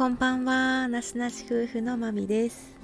[0.00, 0.88] こんばんは。
[0.88, 2.74] なしなし夫婦のまみです、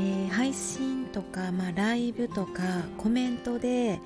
[0.00, 2.62] えー、配信とか、まあ、ライブとか
[2.98, 4.00] コメントで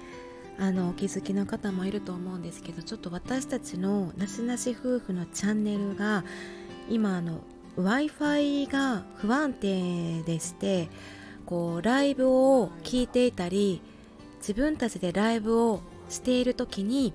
[0.59, 6.25] あのお気づきの方もいると思うんですけどちょっと私たちのなしなし夫婦のチャンネルが
[6.91, 7.41] 今あの
[7.75, 10.91] w i f i が不安定でして
[11.47, 13.81] こうライブを聞いていたり
[14.41, 17.15] 自分たちでライブをしている時に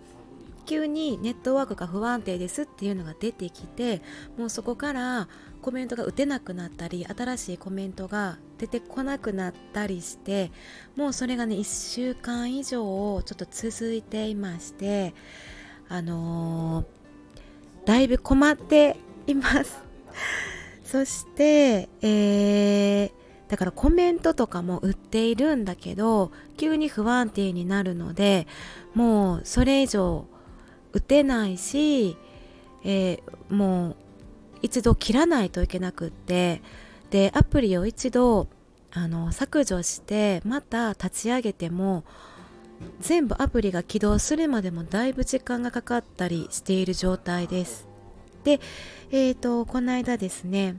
[0.65, 4.01] 急にネットワークが不安定ですっていうのが出てきて
[4.37, 5.27] もうそこから
[5.61, 10.51] コメントが打てなくなったり新しいコメントが出てこなくなったりして
[10.95, 15.13] もうそれがね1週間以上ちょっと続いていまして
[15.87, 19.77] あのー、だいぶ困っています。
[20.83, 23.11] そしてえー、
[23.49, 28.47] だからコメントとかも売っているんだけど急に不安定になるので
[28.93, 30.25] もうそれ以上
[30.95, 32.15] 打てないし、
[32.85, 33.95] えー、もう
[34.61, 36.61] 一度切らないといけなくって
[37.09, 38.47] でアプリを一度
[38.91, 42.05] あの削除してまた立ち上げても
[43.01, 47.87] 全部アプリが起動するまでもだいぶ時間がかかったりしている状態です。
[48.45, 48.61] で、
[49.11, 50.77] えーと、この間ですね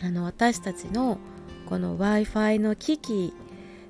[0.00, 1.18] あの私たちの
[1.66, 3.34] この w i f i の機器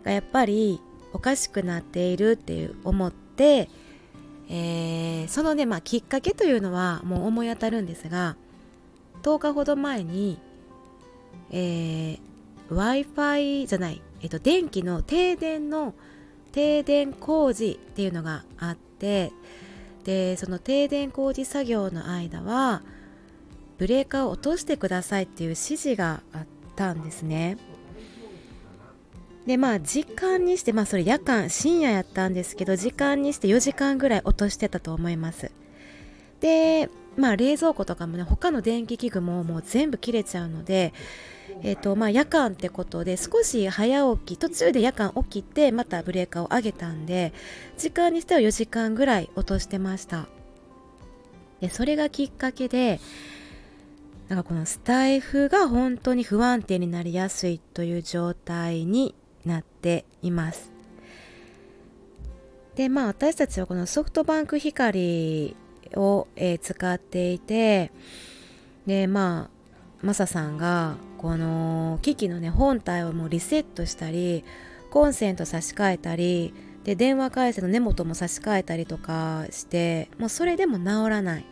[0.03, 0.81] がやっぱり
[1.13, 3.69] おかしくなっているっていう思って
[4.55, 8.37] えー、そのね、まあ、きっかけというのはもう思い当たるんですが
[9.23, 10.39] 10日ほど前に、
[11.51, 12.21] えー、
[12.69, 15.95] w i f i じゃない、えっと、電気の停電の
[16.53, 19.33] 停電工事っていうのがあって
[20.05, 22.83] でその停電工事作業の間は
[23.79, 27.57] ブレーカーを落としてくださいっていう指示があったんですね。
[29.47, 35.51] でまあ時間にしてまあそれ夜間深夜やったんですけど時間にして4時間ぐらい落としてたと思います。
[36.41, 40.93] でまあ冷蔵庫とかもね他の電気器具ももう全部切れちゃうので
[41.65, 47.33] えーとまあ、夜間ってことで少し早起き途中で夜間起きてまたブレーカーを上げたんで
[47.77, 50.27] 時間にしては4時間ぐらい落としてました。
[51.61, 53.01] でそれがきっかけで
[54.29, 59.15] なんかこのスタイフが本当に不安定になりやすいという状態に
[59.45, 60.71] なっています。
[62.75, 65.55] でまあ私たちはこのソフトバンク光
[65.95, 67.93] を、えー、使っていて
[68.87, 74.45] でまあマサさんがこの機器のね本体をもうリセットしたり
[74.91, 76.55] コンセント差し替えたり
[76.85, 81.45] で電話回線の根元も差し替えたりとかしてもうそれでも治らない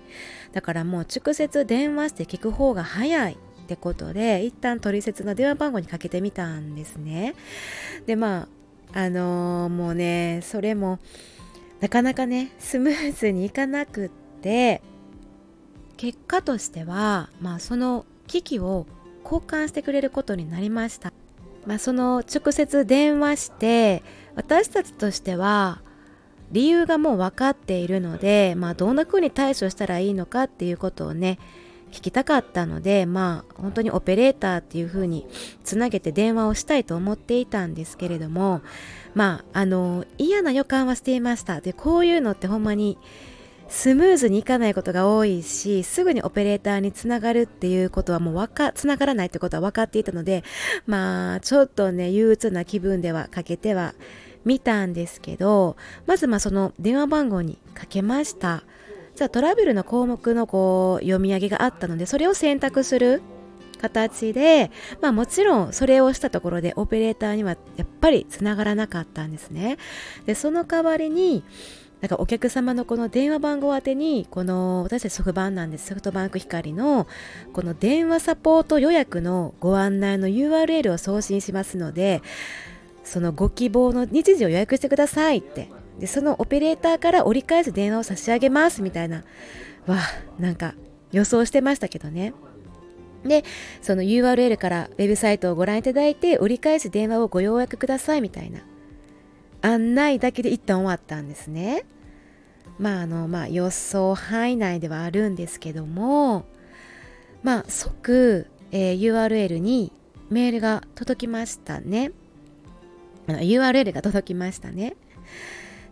[0.53, 3.39] だからもう直接電話して聞く方が早い
[3.71, 7.37] ってことで一旦取説の電話番号にかけてみたんですね。
[8.05, 8.49] でま
[8.93, 10.99] ああのー、もうねそれも
[11.79, 14.09] なかなかねスムーズにいかなくっ
[14.43, 14.83] て
[15.97, 18.87] 結果としてはまあその機器を
[19.23, 21.13] 交換してくれることになりました。
[21.65, 24.03] まあ、その直接電話して
[24.35, 25.83] 私たちとしては
[26.51, 31.39] 理由がもう分かっているので、まあ、どんな風に対処したらいいのかっていうことをね
[31.91, 35.27] 聞きたかったのでまあ本当にオペレーターっていう風に
[35.65, 38.63] つなげて電話をしたいと思っていたんですけれども
[39.15, 41.61] まああの嫌な予感はしていました。
[41.61, 42.99] でこういうのってほんまに
[43.71, 50.43] スムーズにいかないことが多いしすぐにオペレーターにつながるっていうことはもうわかつながらないってことは分かっていたので
[50.87, 53.95] まあちょっとね憂鬱な気分ではかけては
[54.45, 55.77] みたんですけど
[56.07, 58.65] まずまあその電話番号にかけました。
[59.21, 63.21] じゃあトラベルの項目のこう読み上げがあったのでそれを選択する
[63.77, 64.71] 形で、
[65.03, 69.77] まあもちろんそれをしたところでオペレーターにはやっぱりつながらなかったんですね。
[70.25, 71.45] で、その代わりに、
[72.09, 75.89] かお客様のこの電話番号宛てに、この私たちソフトなんです。
[75.89, 77.07] ソフトバンク光の
[77.53, 82.23] この電話サポート予約のご案内の URL を送信しますので、
[83.05, 85.69] そのご希望の日時を予約してくださいって
[86.01, 89.23] でそのオペレーターから折り返す電話を差し上げますみたいな。
[89.87, 89.99] わ
[90.39, 90.75] なんか
[91.13, 92.33] 予想してましたけどね。
[93.25, 93.45] で
[93.83, 98.61] その URL からウェブサイトをご覧いただいて折り返す電話をご予約くださいみたいな。
[99.63, 101.85] 案内だけで一旦終わったんですね。
[102.79, 106.47] まああのまあ予想範囲内ではあるんですけども。
[107.43, 109.93] まあ即、えー、URL に
[110.31, 112.13] メールが届きましたね。
[113.27, 114.97] URL が届きましたね。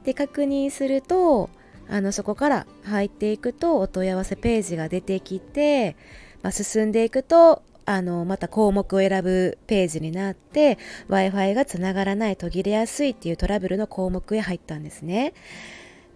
[0.08, 1.50] で確認すると
[1.86, 5.96] あのそこから入っていくとお問い合わせページが出てきて、
[6.42, 10.78] まあ、進んでいくとあのまた項目を選ぶページになって
[11.08, 15.34] w i f i がつながらない途切れやすいっていうトラブルの項目へ入ったんですね。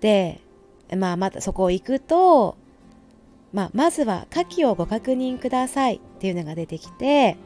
[0.00, 0.40] で
[0.96, 2.56] まあまたそこを行くと
[3.52, 7.36] まあ、まずは下記をご確認くださいっていうのが出てきて、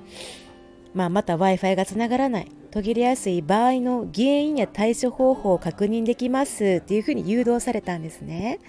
[0.94, 2.52] まあ、また Wi-Fi がつながらない。
[2.76, 8.60] 途切れやすい場合の原因や対処方法を確認できますっていうふうに誘導されたんですね。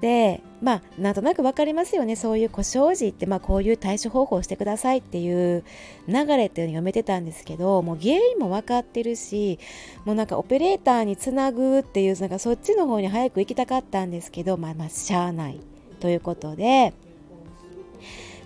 [0.00, 5.64] でまあなんとなく分かりますよねそういう故障時って、まあ、こういう対処方法をしてくださいっていう
[6.06, 9.58] 流れっていうのを読めてたんですけどもう原因も分かってるし
[10.04, 15.60] もうなんかオペレーターにつなぐっていうなんかそっちの方に早く行きたかったんですけどまあまあしゃあない
[15.98, 16.92] ということで、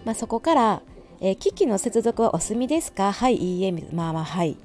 [0.07, 0.83] まあ、そこから
[1.21, 3.13] えー、機器の接続はお済みですか？
[3.13, 4.57] はい、いいえ、まあまあ、はい。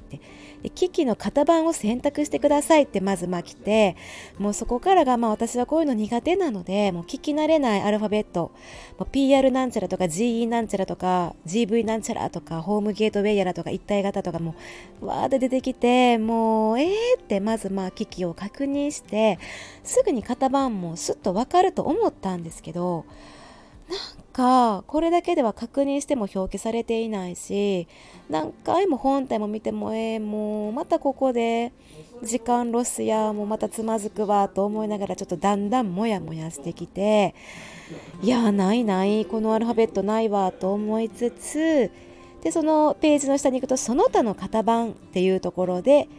[0.61, 3.97] で機器の型番を選択してくださいってまずまあ来て
[4.39, 8.51] もうそこからがまあ私はこういうの苦手なのでもう聞き慣れないアルファベット
[8.97, 14.55] もう PR なんちゃらとか GE なんちゃらとか GV なんちゃらとかホームゲートウェイやらとか一体型とかも
[15.01, 19.39] うわーって出てきてもうえーってまずまあ機器を確認して
[19.83, 23.03] すぐに型番もすっとわかると思ったんですけど
[24.33, 27.87] かこれだけでは確認しても表記されていないし
[28.29, 31.71] 何回も本体も見てもえー、もうまたここで
[32.23, 37.35] 時間ロスやもうまたつまずくわと思いながらちょっとだんだんモヤモヤしてきて
[38.21, 41.91] いやないないこのアルファベットないわと思いつつ
[42.41, 46.09] でそのページの下に行くとその他の型番っていうところで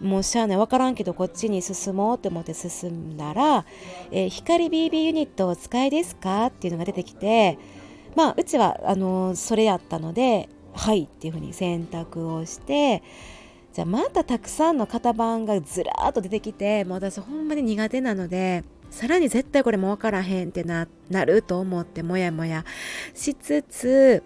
[0.00, 3.64] もうしゃあない分からんけどこっちに進もうと思って進んだら
[4.10, 7.58] 「えー、光 BB ユニットお使いですか?」っていうのが出てきて
[8.14, 13.02] まあうちはあのー、それやったので「はい」っていうふうに選択をして
[13.72, 20.86] じゃあまたたくさんの型番がずらーっと出てきてもう私ほんまに苦手なのでさらに絶対これも分からへんってな
[21.24, 22.64] ると思ってもやもや
[23.14, 24.22] しつつ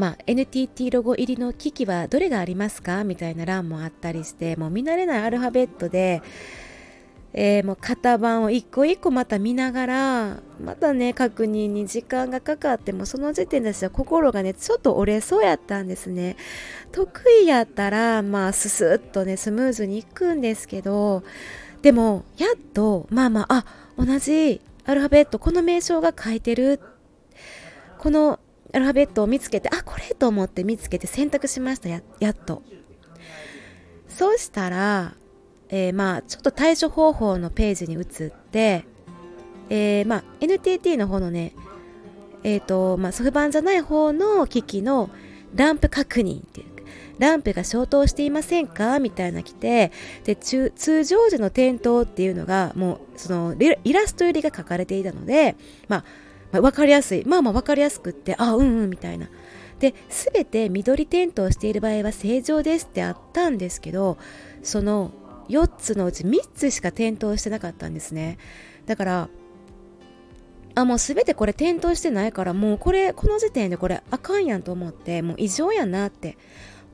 [0.00, 3.04] まあ、NTT ロゴ入りの機器はどれがありますか？
[3.04, 6.22] みたいな欄もあったりしてもう見慣れないアルファベットで、
[7.34, 16.36] えー、もう型番を一個一個また見ながらまたね確認に時間がかかってもその時点で私は心がねちょっと折れそうやったんですね。
[16.92, 21.24] 得意やったらまあススッとねスムーズにいくんですけど
[21.82, 23.66] でもやっとまあまあ
[23.98, 26.80] あ同じアルファベットこの名称が書いてる。
[27.98, 28.40] この
[28.72, 31.88] アルファベットを見つけてあこれと思って見つけて選択しました。
[31.88, 32.62] ややっと。
[34.08, 35.14] そうしたら、
[35.68, 38.84] えー、まあちょっと対処方法のページに移って、
[39.68, 41.54] えー、まあ NTT の方のね
[42.42, 45.10] えっ、ー、とまあソフ版じゃない方の機器の
[45.54, 46.70] ランプ確認っていう
[47.18, 49.92] ランプが消灯していませんかみたいな来て
[50.24, 50.72] で通
[51.04, 55.54] 常時の点灯っていうのがもうそのイラスト入りが書かれていたので
[55.86, 56.04] まあ
[56.52, 57.24] まあ、分かりやすい。
[57.24, 59.28] まあまあ分かりやすくってあうんうんみたいな。
[59.78, 64.18] で全て緑点灯している場合は正常ですってあったんですけど
[64.62, 65.10] その
[65.48, 68.38] 4つのうち3つしか点灯してなかったんですね。
[68.86, 69.28] だから
[70.74, 76.36] あもう全てこれ点灯してないからもうこれこの時点でこれあかんやんと思ってもう異常やなって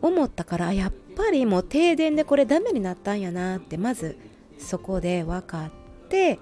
[0.00, 4.16] 思ったからやっぱりもう停電でこれダメになったんやなってまず
[4.58, 5.70] そこで分かっ
[6.08, 6.38] て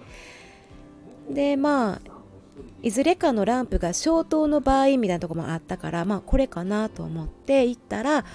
[1.28, 2.13] でまあ
[2.82, 8.26] いずれかのランプが消灯の場合みたいなとこもあったからまあこれかなと思って行ったら、ま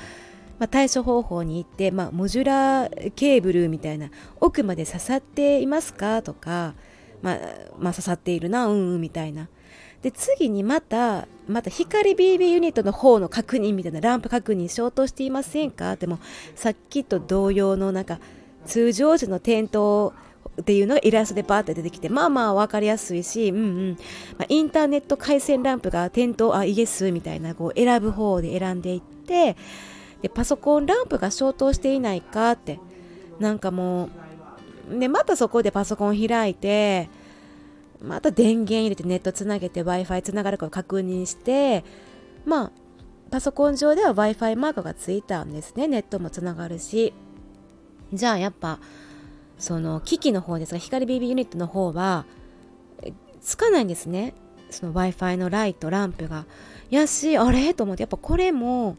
[0.65, 6.73] あ、対処方法に行って、まあ、モジュラーケーブルみたいな奥まで刺さっていますかとか、
[7.21, 7.39] まあ、
[7.77, 9.47] まあ刺さっているなうんうんみたいな。
[10.01, 15.97] で次にまたまた光 BB ユニットの方の確認みたいなランプ確認消灯していませんか？
[15.97, 16.19] でも
[16.55, 18.19] さっきと同様のなんか
[18.65, 20.13] 通常時の点灯
[20.59, 23.97] っていうのがイラストでバーって出てきてまあまあ分かりやすいし、うんうん。
[24.37, 29.55] まあ、インターネット回線ランプが点灯あイエスみたいなこう選ぶ方で選んでいって
[30.21, 32.79] でパソコンランプが消灯していないかって
[33.39, 34.09] なんかも
[34.91, 37.09] うでまたそこでパソコン開いて
[38.01, 41.83] また電源入れてネットつなげて w i f i つながるかを確認して
[42.45, 42.71] まあ
[43.29, 45.87] パソコン上では w i f i マークがついたんですね。
[45.87, 47.13] ネットもつながるし。
[48.11, 48.79] じゃあやっぱ
[49.59, 52.25] その機器の方ですが光 BB ユニットの方は
[53.41, 54.33] つかないんですね。
[54.71, 56.45] その w i f i のライトランプが。
[56.89, 57.73] やしあれ？
[57.73, 58.03] と思って。
[58.03, 58.97] やっぱこれも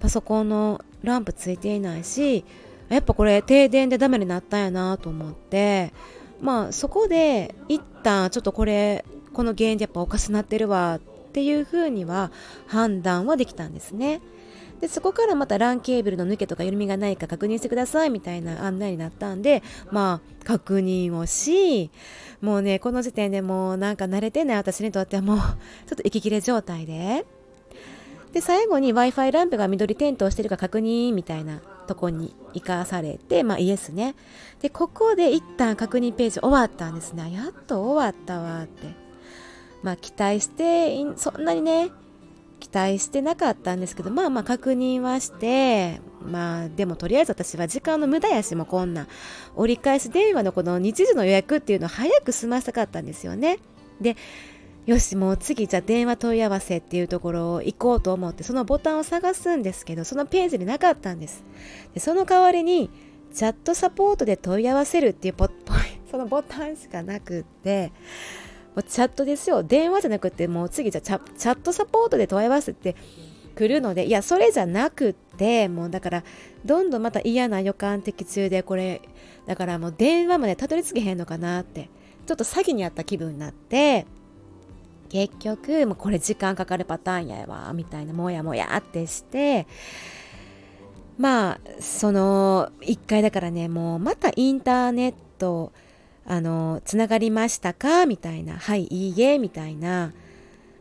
[0.00, 2.44] パソコンのランプついていないし
[2.88, 5.92] やっぱこれ停電でダメになったんやなと思って。
[6.40, 11.00] まあそこで一旦ちょっとこれこの原因でやっぱおかしなってるわっ
[11.32, 12.32] ていうふうには
[12.66, 14.20] 判断はできたんですね。
[14.82, 19.62] でそこからまた LAN ケーブルの抜けとか緩みがないか確認してくださいみたいな案内になったんで
[19.92, 21.92] まあ確認をし
[22.40, 25.38] もうねこの時点でもうなんか慣れてない私にとってはもう
[25.86, 27.24] ちょっと息切れ状態で。
[28.32, 34.16] で最後に w i f i ランプが緑点灯してるか確認みたいなとこに行かされてまあイエスね。
[34.62, 37.30] でここで一旦確認ページ終わったんですね。
[37.32, 38.88] やっと終わったわって。
[39.82, 41.90] まあ期待してそんなにね
[42.72, 49.06] 待してなかったんですけどまあまあ確認はしてまあでもとりあえず私は時間の無駄やしもこんな
[49.56, 53.58] 折り返し電話のこの日時の予約っていうのを早く済ませたかったんですよね。
[54.00, 54.16] で
[54.86, 61.44] よしもう次じゃあ電話問い合わせっていうところを行こうと思ってそのボタンを探すんですけどそのページになかったんです。
[61.94, 62.90] でその代わりに
[63.32, 65.48] チャットサポートで問い合わせるっていうポ
[66.10, 67.90] そのボタンしかなくって
[68.76, 69.62] うチャットですよ。
[69.62, 72.96] 電話じゃなくてもう次じゃチャチャットサポートで問い合わせて
[73.54, 76.24] くるのでいやそれじゃなくてもうだから
[76.64, 79.02] どんどんまた嫌な予感的中でこれ
[79.46, 81.88] だからもう電話までたどり着けへんのかなって
[82.26, 84.06] ちょっと詐欺にあった気分になって
[85.08, 89.66] 結局もうこれ時間かかるパターンやわみたいなもやもやってして
[91.18, 95.72] まあその1回だからねもうまたインターネット
[96.24, 98.06] あのつながりましたか？
[98.06, 100.12] みたいなはいいいえみたいな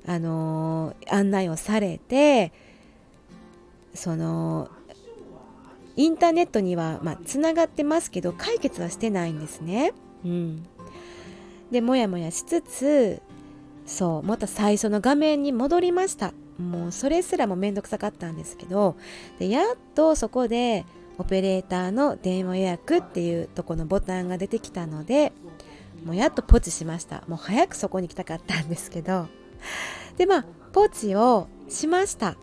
[0.06, 2.52] あの案内をされて
[3.94, 4.70] その
[5.96, 9.94] インターネットには、まあ、つながってますけど解決はしてないんですね。
[10.24, 10.66] うん、
[11.70, 13.22] でもやもやしつつ
[13.86, 16.34] そうまた最初の画面に戻りました。
[16.58, 18.96] もうそれすらも面倒くさかったんですけど
[19.40, 20.86] でやっとそこで
[21.22, 25.32] オペレーターの電話予約っていうとこのボタンが出てきたので
[26.04, 27.24] もうやっとポチしました。
[27.28, 29.28] もう早くそこに来たかったんですけど。
[30.18, 32.38] でまあポチをしました。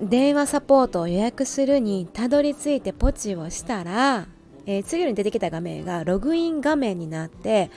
[0.00, 4.26] 電話サポートを予約するにたどり着いてポチをしたら、
[4.66, 7.70] えー、次に出てきた画面がログイン画面になって、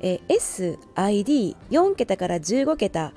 [0.00, 3.12] えー、SID4 桁から15桁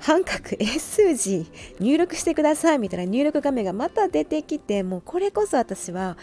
[0.00, 1.50] 半角 S 数字
[1.80, 6.16] 入力してくださいみたいな入力画面がまた出てきてもうこれこそ私は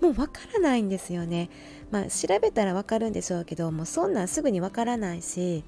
[0.00, 1.48] もうわからないんですよね。
[1.90, 5.62] まあ調べたらわかるんでしょうけどもうそんなんすぐにわからないし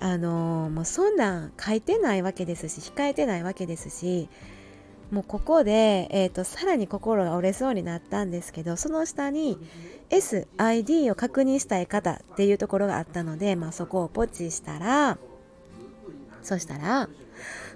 [0.00, 4.28] あのー、もうそんなん書いてないわけですし控えてないわけですし
[5.10, 9.58] もうここで、えーと、さらに心が折れそうになったんですけどその下に
[10.10, 15.18] SID を確認したい方っていうところがあったので、まあ、そこをポチしたら
[16.44, 17.08] そしたら、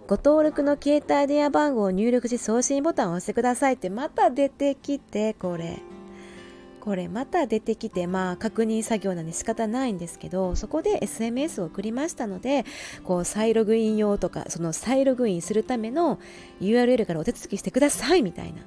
[0.06, 5.78] ご登録の携帯電話番号を入力し送信ボタンを押してくださいってまた出てきて、これ。
[6.80, 12.64] これまた出てきて、まあ確認作業なんで仕方ないんですけど、そこで SMS を送りましたので、
[13.04, 16.18] こう再ログイン用とか、その再ログインするための
[16.60, 18.62] URL からお手続きしてくださいみたいな。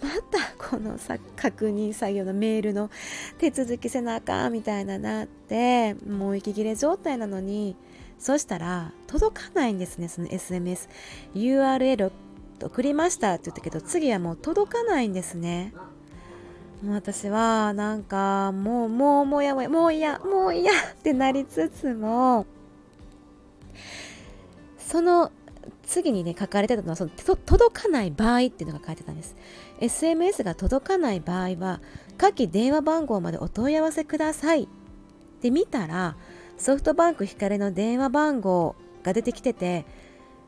[0.00, 2.90] またこのさ確認作業のメールの
[3.38, 7.74] 手続きせなあかんみたいななってもう息切れ状態なのに
[8.18, 10.88] そしたら届かないんですねその SMS
[11.34, 12.10] URL
[12.62, 15.72] 送りましたって言ったけど次はもう届かないんですね。
[16.82, 22.46] もう私はなんかもうもうもやもやもう嫌もう嫌ってなりつつも
[24.78, 25.32] その
[25.82, 29.36] 次にね書かれてたのはその届かない場合っていうのが書いてたんです。
[29.80, 31.80] SMS が届かない場合は
[32.16, 34.68] 下記電話番号までお問い合わせください。
[35.40, 36.16] で見たら
[36.58, 39.86] ソフトバンク光の電話番号が出てきてて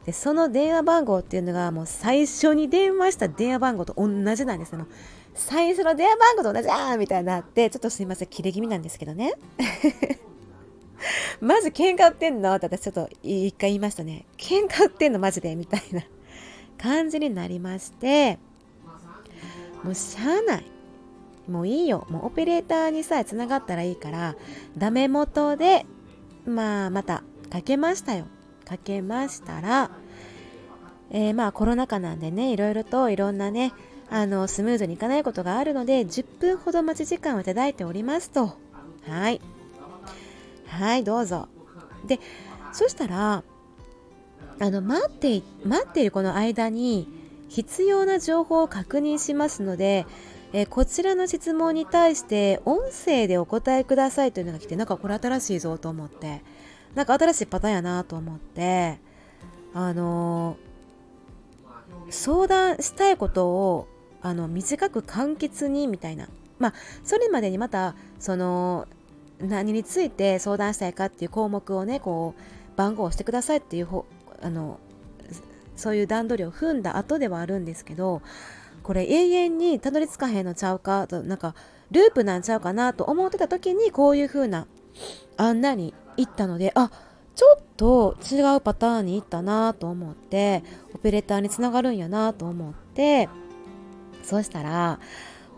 [0.05, 4.87] でその電話番号っていうのがもう最初に電話した電話番号と同じなんですよ。
[5.35, 9.35] 最初の電話番号と同じあーみたいになってちょっとすいません切れ気味なんですけどね。
[11.41, 12.55] まず喧嘩売ってんの？
[12.55, 14.27] って私ちょっと一回言いましたね。
[14.37, 15.55] 喧嘩売ってんのマジで？
[15.55, 16.03] みたいな
[16.77, 18.39] 感じになりまして。
[19.85, 20.65] もうしゃあない。
[21.49, 22.07] もういいよ。
[22.11, 24.35] もうオペレーターにさえつながったらいいから
[24.77, 25.87] ダメ元で
[26.47, 28.27] まあまたかけましたよ。
[28.65, 29.91] かけましたら、
[31.11, 33.73] えー、まあコロナ禍なんでねいろいろといろんなね
[34.11, 38.57] あのスムーズにいかないことがあるので10分ほど待ち時間をいただいておりますと。
[39.09, 39.41] はい。
[40.67, 41.49] はいどうぞ。
[42.07, 42.21] で
[42.73, 43.43] そしたら
[44.61, 47.09] あの待って待っているこの間に
[47.49, 50.07] 必要な情報を確認しますので
[50.53, 56.43] えー、こちらの質問に対して音声でお答えくださいというのが来てなんかこれ新しいぞと思って
[56.95, 58.99] なんか新しいパターンやなと思って
[59.73, 63.89] あのー、相談したいことを
[64.23, 66.29] あの短く簡潔にみたいな。
[66.59, 68.87] まあそれまでにまたその
[69.41, 73.89] 何について相談したいかっていう項目をねこう番号をしてくださいっていう
[74.43, 74.79] あの
[75.75, 78.21] そういう段取りを踏んだ後ではあるんですけど
[78.83, 81.55] これ永遠にたどり着かへんのちゃうかとなんか
[81.91, 84.67] ループなんちゃうかなと思ってた時にこういう風な
[85.37, 86.91] 案内に行ったのであ
[87.35, 90.63] ちょっと違うパターンに行ったなと思って
[90.95, 93.29] オペレーターにつながるんやなと思って
[94.23, 95.01] そうしたら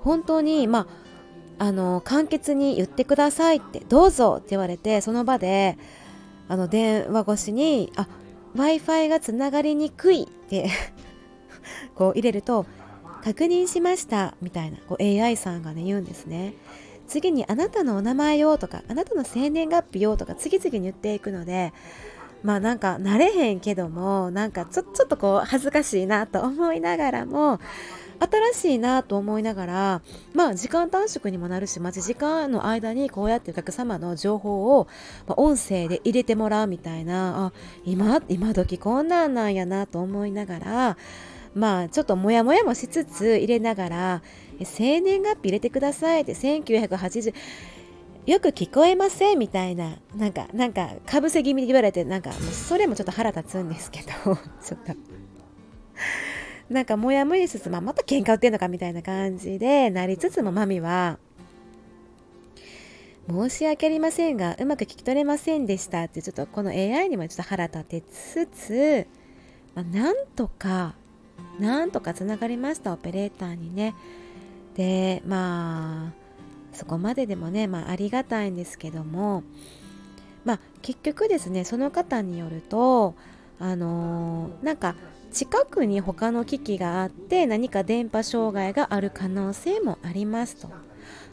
[0.02, 0.86] 本当にま
[1.58, 5.78] ああの簡潔に言ってくださいってどうぞって言われてその場で
[6.48, 8.08] あの電話越しに「あ
[8.54, 10.68] w i f i がつながりにくい」って
[11.94, 12.66] こう入れると
[13.22, 16.54] 「確認しました」みたいなこう AI さんがね言うんですね。
[17.08, 21.72] 次にあなたのお名前をとかあなたの生年月日をとか次々に言っていくので
[22.42, 27.60] まあなんか慣れへんけどもなんかちょちょっとこう恥ずかしいなと思いながらも
[28.52, 30.02] 新しいなと思いながら
[30.32, 34.86] まあ時間短縮にもなるし待ち時間の間にこうやってお客様の情報を、
[35.26, 37.52] まあ、音声で入れてもらうみたいなあ
[37.84, 40.96] 今今時こんなんなんやなと思いながら
[41.54, 44.22] まあちょっとモヤモヤもしつつ入れながら
[44.62, 47.34] 生年月日入れてくださいって1980
[48.24, 54.94] よく聞こえませんみたいななんかなんかかぶせ気味に言われてなんかそれもちょっと腹立つんですけど ちょっと。
[56.70, 61.18] なんかもやもやしつつ、まあ、また喧嘩売ってんのかみたいな感じでなりつつもマミは
[63.28, 69.06] 申し訳ありませんがうまく聞き取れませんでしたってちょっとこの AI にもちょっと腹立てつつ、
[69.74, 70.94] まあ、なんとか
[71.58, 73.94] なんとかつながりましたオペレーターにね。
[74.74, 76.12] でまあ
[76.72, 79.42] そこまででもね、まあ、ありがたいんですけども。
[80.44, 83.14] まあ結局ですねその方によると
[83.60, 84.96] あのー、なんか
[85.32, 90.68] 近くに他の機器があって何か電波障害がある可能性もありますと。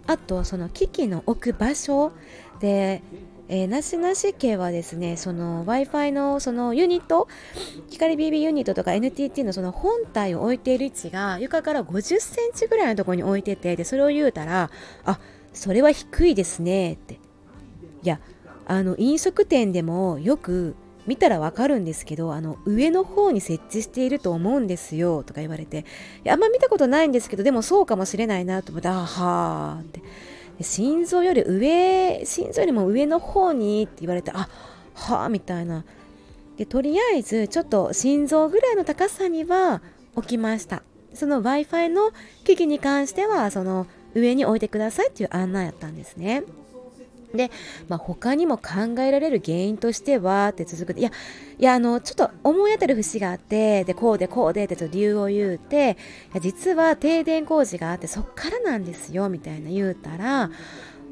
[0.07, 2.11] あとその機器の置く場所
[2.59, 3.03] で
[3.51, 7.27] えー、なしなし家はですね、その Wi-Fi のそのユニット、
[7.89, 14.69] 光 BB ユニットとか NTT のその本体を置いている位置が床から50センチぐらいのところに置いてて、で、それを言うたら、
[15.03, 15.19] あ、
[15.51, 17.15] それは低いですねって。
[17.15, 17.17] い
[18.03, 18.19] や、
[18.67, 20.75] あの、飲食店でもよく
[21.07, 25.83] 見たらわかるんですけどあの上の方に設置していると思うんですよとか言われて
[26.29, 30.01] あんま見たことないんですけどでもそうかもしれないなと思ってあはーって
[30.61, 34.49] 心臓より上心臓よりも上の方にって言われてあ
[34.93, 35.85] はあみたいな。
[36.57, 39.81] でとりあえずちょっと心臓ぐらいの高さには
[40.15, 40.83] 置きました。
[41.13, 42.11] その w i f i の
[42.43, 46.43] 機器に関してはその上に置いてくださいっていう案内やったんですね。
[47.33, 47.51] で、
[47.87, 50.99] まあ、他にも考えられる原因としてはって続く。
[50.99, 51.11] いや
[51.59, 55.97] いやあのちょっと思い当たる節があってでこうでこうでってと理由を言うて
[56.41, 60.49] 実は停電工事があってそっからなんですよみたいな言うたら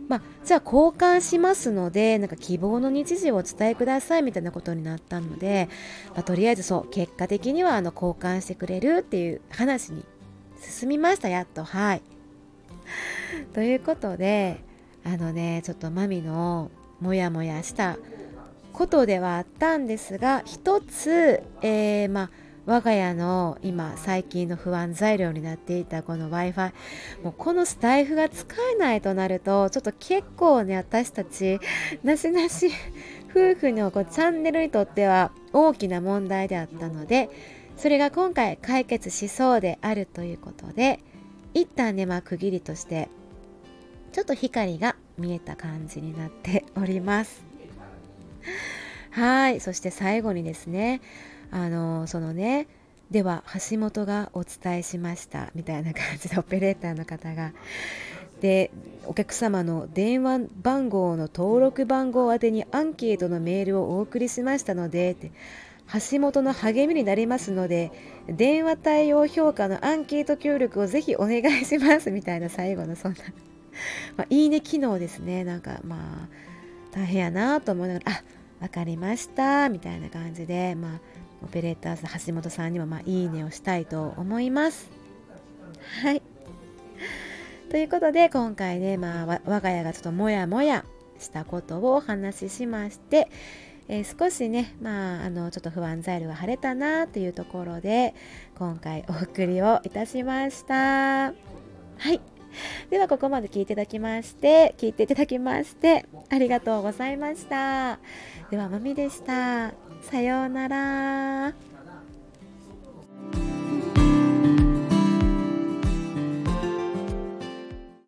[0.08, 5.68] まあ、じゃあ交換しますのでなんか希望の日時をお伝えくださいみたいなことになったので、
[6.14, 10.06] まあ、とりあえずそう結果的にはあの交換してくれるっていう話に
[10.62, 11.64] 進みましたやっと。
[11.64, 12.02] はい。
[13.54, 14.64] ということで
[15.08, 17.98] あのねちょっとマミのモヤモヤした
[18.74, 22.30] ことではあったんですが一つ、えー、まあ
[22.66, 26.74] 我が家の今最近の不安材料になっていたこの w i f i
[27.24, 31.62] もうこのスタイフが使えないとなるとちょっと結構ね私たち
[32.04, 32.70] なしなし
[33.30, 37.30] 夫婦のこうチャンネルにとっては大きな問題であったので
[37.78, 41.00] それが今回解決しそうであるということで
[41.54, 43.08] 一旦ねまあ区切りとして
[44.18, 47.44] ちょっと光が見えた感じになっております。
[49.12, 51.02] はいそして最後にですね
[51.52, 52.66] あのそのね
[53.12, 57.54] では橋本がお伝えしましたみたいな感じでオペレーターの方が。
[58.42, 58.72] で
[59.06, 65.32] お客様の電話番号の登録番号宛てにアンケートのメールをお送りしましたのでって
[66.12, 67.92] 橋本の励みになりますので
[68.28, 73.20] 電話対応評価のアンケート協力をぜひお願いしますみたいな最後のそんな
[74.16, 75.44] まあ、いいね機能ですね。
[75.44, 76.28] なんかまあ
[76.92, 78.24] 大変やなと思いながらあ
[78.60, 79.70] 分かりました。
[79.70, 81.00] みたいな感じでまあ
[81.44, 84.90] オペレーター橋本さんにもまあいいねをしたいと思います。
[86.02, 86.22] はい。
[87.70, 90.86] ということで今回ね、まあ、我が家がちょっともやもや
[91.20, 93.30] したことをお話ししまして、
[93.90, 98.16] えー、少しね、まあ、あのちょっと不安材料が晴れたなというところで
[98.58, 101.34] 今回お送りをいたしました。
[101.34, 101.34] は
[102.10, 102.37] い。
[102.90, 108.00] ではここまで聞いていただきまして聞いていただきましてありがとうございました。
[108.50, 109.74] ではまみでした。
[110.02, 111.54] さようなら。